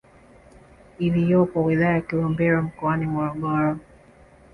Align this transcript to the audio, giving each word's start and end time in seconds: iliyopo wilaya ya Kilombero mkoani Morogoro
iliyopo 0.99 1.63
wilaya 1.63 1.91
ya 1.95 2.01
Kilombero 2.01 2.61
mkoani 2.61 3.05
Morogoro 3.05 3.77